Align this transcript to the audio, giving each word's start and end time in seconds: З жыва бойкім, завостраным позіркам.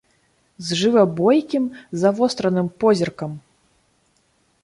З 0.67 0.77
жыва 0.79 1.01
бойкім, 1.19 1.67
завостраным 2.03 2.67
позіркам. 2.85 3.31